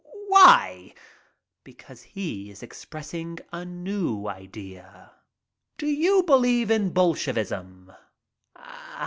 "Why?" 0.29 0.95
"Because 1.63 2.01
he 2.01 2.49
is 2.49 2.63
expressing 2.63 3.37
a 3.53 3.63
new 3.63 4.25
idea." 4.27 5.11
"Do 5.77 5.85
you 5.85 6.23
believe 6.23 6.71
in 6.71 6.89
Bolshevism?" 6.89 7.91